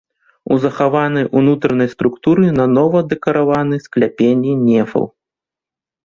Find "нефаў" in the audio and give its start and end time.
4.69-5.05